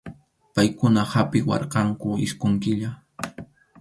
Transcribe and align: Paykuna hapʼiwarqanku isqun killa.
Paykuna 0.53 1.01
hapʼiwarqanku 1.13 2.07
isqun 2.25 2.53
killa. 2.63 2.89